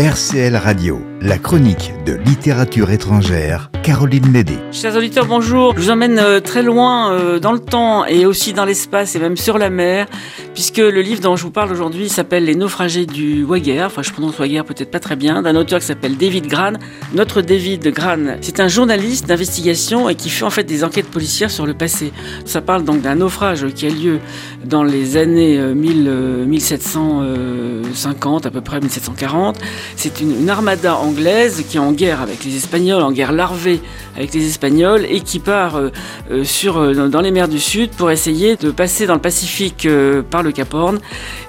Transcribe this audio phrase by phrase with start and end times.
[0.00, 4.54] RCL Radio, la chronique de littérature étrangère, Caroline Médé.
[4.72, 5.74] Chers auditeurs, bonjour.
[5.76, 9.18] Je vous emmène euh, très loin euh, dans le temps et aussi dans l'espace et
[9.18, 10.06] même sur la mer,
[10.54, 14.12] puisque le livre dont je vous parle aujourd'hui s'appelle Les naufragés du Wager, enfin je
[14.12, 16.72] prononce Wager peut-être pas très bien, d'un auteur qui s'appelle David Gran.
[17.12, 21.50] Notre David Gran, c'est un journaliste d'investigation et qui fait en fait des enquêtes policières
[21.50, 22.12] sur le passé.
[22.46, 24.20] Ça parle donc d'un naufrage qui a lieu
[24.64, 29.58] dans les années 1750 euh, à peu près, 1740
[29.96, 33.80] c'est une, armada anglaise qui est en guerre avec les Espagnols, en guerre larvée
[34.16, 35.90] avec les Espagnols, et qui part euh,
[36.30, 39.88] euh, sur, euh, dans les mers du Sud pour essayer de passer dans le Pacifique
[40.30, 40.98] par le Cap Horn,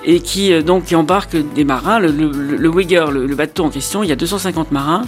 [0.05, 1.99] et qui donc embarque des marins.
[1.99, 5.03] Le, le, le, bateau en question, il y a 250 marins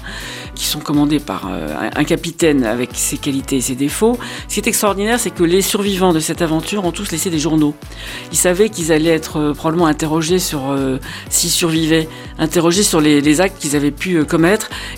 [0.56, 1.50] qui sont commandés par
[1.96, 4.18] un capitaine avec ses qualités et ses défauts.
[4.48, 7.40] Ce qui est extraordinaire, c'est que les survivants de cette aventure ont tous laissé des
[7.40, 7.74] journaux.
[8.32, 10.62] Ils savaient qu'ils allaient être probablement interrogés sur
[11.30, 12.08] s'ils survivaient,
[12.40, 14.26] interrogés sur les, les actes qu'ils avaient pu euh,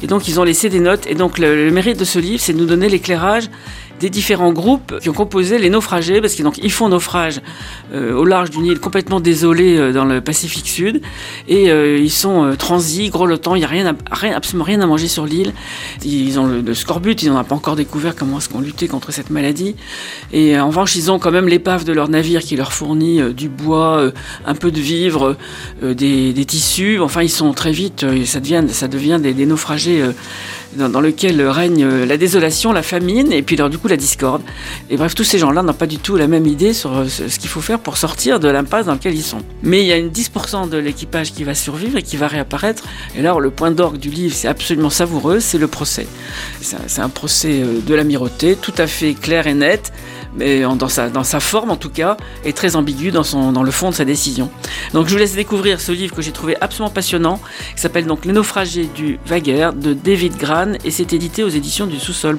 [0.04, 1.08] Et donc, ils ont laissé des notes.
[1.08, 3.50] Et donc, le, mérite de ce livre, c'est de nous donner l'éclairage
[4.00, 7.42] des différents groupes qui ont composé les naufragés, parce qu'ils font naufrage
[7.94, 11.02] euh, au large d'une île complètement désolée euh, dans le Pacifique Sud,
[11.48, 15.26] et ils sont transis, grelottants, il n'y a rien, rien, absolument rien à manger sur
[15.26, 15.54] l'île.
[16.04, 19.30] Ils ont le, scorbut, ils n'ont pas encore découvert comment est-ce qu'on luttait contre cette
[19.30, 19.76] maladie.
[20.34, 23.50] Et en revanche, ils ont quand même l'épave de leur navire qui leur fournit du
[23.50, 24.12] bois,
[24.46, 25.38] un peu de vivres,
[25.82, 27.00] des, tissus.
[27.00, 31.84] Enfin, ils sont très vite ça devient, ça devient des, naufragés euh, dans, lequel règne
[31.84, 34.42] euh, la désolation, la famine, et puis alors, du coup la discorde.
[34.90, 37.40] Et bref, tous ces gens-là n'ont pas du tout la même idée sur euh, ce
[37.40, 39.42] qu'il faut faire pour sortir de l'impasse dans laquelle ils sont.
[39.64, 42.84] Mais il y a une 10% de l'équipage qui va survivre et qui va réapparaître.
[43.16, 46.08] Et là, le point d'orgue du livre, c'est absolument savoureux, c'est le procès.
[46.62, 49.92] C'est un procès de l'amirauté, tout à fait clair et net
[50.36, 53.64] mais dans sa, dans sa forme en tout cas, est très ambigu dans, son, dans
[53.64, 54.50] le fond de sa décision.
[54.94, 57.40] Donc je vous laisse découvrir ce livre que j'ai trouvé absolument passionnant,
[57.76, 61.88] qui s'appelle donc Les naufragés du Vaguer de David Gran et c'est édité aux éditions
[61.88, 62.38] du Sous-sol.